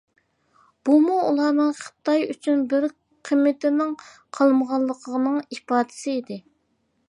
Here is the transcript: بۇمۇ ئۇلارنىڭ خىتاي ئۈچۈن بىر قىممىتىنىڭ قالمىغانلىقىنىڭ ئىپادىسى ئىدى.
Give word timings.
بۇمۇ 0.87 1.17
ئۇلارنىڭ 1.25 1.69
خىتاي 1.81 2.25
ئۈچۈن 2.33 2.65
بىر 2.73 2.89
قىممىتىنىڭ 3.29 3.95
قالمىغانلىقىنىڭ 4.39 5.41
ئىپادىسى 5.45 6.19
ئىدى. 6.21 6.45